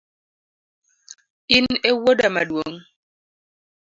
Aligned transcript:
In 1.57 1.65
ewuoda 1.89 2.27
maduong’? 2.35 2.75